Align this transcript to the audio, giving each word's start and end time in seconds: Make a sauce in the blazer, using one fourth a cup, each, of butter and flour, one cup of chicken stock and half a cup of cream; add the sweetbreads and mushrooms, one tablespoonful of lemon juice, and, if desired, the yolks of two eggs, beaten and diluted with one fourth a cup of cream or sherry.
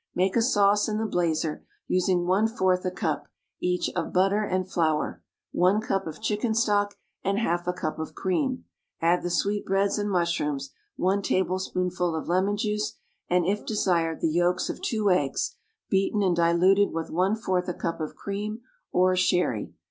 Make 0.15 0.35
a 0.35 0.41
sauce 0.41 0.89
in 0.89 0.97
the 0.97 1.05
blazer, 1.05 1.63
using 1.87 2.25
one 2.25 2.47
fourth 2.47 2.83
a 2.85 2.89
cup, 2.89 3.27
each, 3.61 3.87
of 3.95 4.11
butter 4.11 4.41
and 4.43 4.67
flour, 4.67 5.21
one 5.51 5.79
cup 5.79 6.07
of 6.07 6.19
chicken 6.23 6.55
stock 6.55 6.95
and 7.23 7.37
half 7.37 7.67
a 7.67 7.71
cup 7.73 7.99
of 7.99 8.15
cream; 8.15 8.65
add 8.99 9.21
the 9.21 9.29
sweetbreads 9.29 9.99
and 9.99 10.09
mushrooms, 10.09 10.71
one 10.95 11.21
tablespoonful 11.21 12.15
of 12.15 12.27
lemon 12.27 12.57
juice, 12.57 12.93
and, 13.29 13.45
if 13.45 13.63
desired, 13.63 14.21
the 14.21 14.31
yolks 14.31 14.71
of 14.71 14.81
two 14.81 15.11
eggs, 15.11 15.55
beaten 15.91 16.23
and 16.23 16.35
diluted 16.35 16.91
with 16.91 17.11
one 17.11 17.35
fourth 17.35 17.69
a 17.69 17.73
cup 17.75 18.01
of 18.01 18.15
cream 18.15 18.61
or 18.91 19.15
sherry. 19.15 19.71